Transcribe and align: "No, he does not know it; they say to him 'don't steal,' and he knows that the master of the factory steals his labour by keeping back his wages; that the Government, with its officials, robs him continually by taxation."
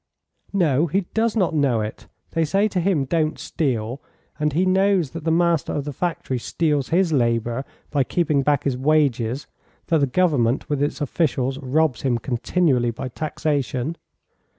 "No, 0.51 0.87
he 0.87 1.01
does 1.13 1.35
not 1.35 1.53
know 1.53 1.81
it; 1.81 2.07
they 2.31 2.43
say 2.43 2.67
to 2.69 2.79
him 2.79 3.05
'don't 3.05 3.37
steal,' 3.37 4.01
and 4.39 4.51
he 4.51 4.65
knows 4.65 5.11
that 5.11 5.25
the 5.25 5.31
master 5.31 5.73
of 5.73 5.85
the 5.85 5.93
factory 5.93 6.39
steals 6.39 6.89
his 6.89 7.13
labour 7.13 7.63
by 7.91 8.03
keeping 8.03 8.41
back 8.41 8.63
his 8.63 8.75
wages; 8.75 9.45
that 9.89 9.99
the 9.99 10.07
Government, 10.07 10.67
with 10.71 10.81
its 10.81 11.01
officials, 11.01 11.59
robs 11.59 12.01
him 12.01 12.17
continually 12.17 12.89
by 12.89 13.09
taxation." 13.09 13.95